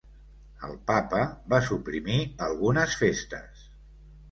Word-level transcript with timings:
El 0.67 0.71
papa 0.91 1.19
va 1.53 1.59
suprimir 1.67 2.17
algunes 2.49 2.99
festes. 3.05 3.65